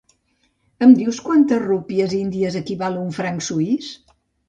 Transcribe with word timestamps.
Em 0.85 0.95
dius 1.01 1.19
a 1.23 1.27
quantes 1.27 1.63
rúpies 1.67 2.17
índies 2.23 2.61
equival 2.65 3.01
un 3.07 3.17
franc 3.23 3.51
suís? 3.53 3.97